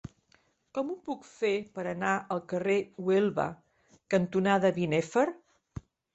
[0.77, 3.47] Com ho puc fer per anar al carrer Huelva
[4.17, 5.29] cantonada Binèfar?